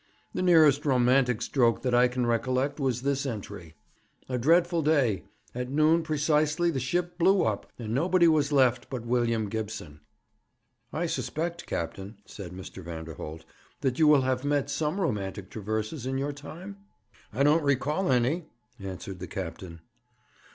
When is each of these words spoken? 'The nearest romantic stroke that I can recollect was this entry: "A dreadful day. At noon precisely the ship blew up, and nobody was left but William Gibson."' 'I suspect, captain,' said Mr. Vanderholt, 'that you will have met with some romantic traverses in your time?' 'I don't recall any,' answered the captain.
'The 0.33 0.41
nearest 0.41 0.83
romantic 0.83 1.43
stroke 1.43 1.83
that 1.83 1.93
I 1.93 2.07
can 2.07 2.25
recollect 2.25 2.79
was 2.79 3.03
this 3.03 3.23
entry: 3.23 3.75
"A 4.27 4.39
dreadful 4.39 4.81
day. 4.81 5.25
At 5.53 5.69
noon 5.69 6.01
precisely 6.01 6.71
the 6.71 6.79
ship 6.79 7.19
blew 7.19 7.43
up, 7.43 7.71
and 7.77 7.93
nobody 7.93 8.27
was 8.27 8.51
left 8.51 8.89
but 8.89 9.05
William 9.05 9.47
Gibson."' 9.47 9.99
'I 10.91 11.05
suspect, 11.05 11.67
captain,' 11.67 12.17
said 12.25 12.51
Mr. 12.51 12.83
Vanderholt, 12.83 13.45
'that 13.81 13.99
you 13.99 14.07
will 14.07 14.21
have 14.21 14.43
met 14.43 14.63
with 14.63 14.71
some 14.71 14.99
romantic 14.99 15.51
traverses 15.51 16.07
in 16.07 16.17
your 16.17 16.33
time?' 16.33 16.77
'I 17.31 17.43
don't 17.43 17.63
recall 17.63 18.11
any,' 18.11 18.45
answered 18.79 19.19
the 19.19 19.27
captain. 19.27 19.81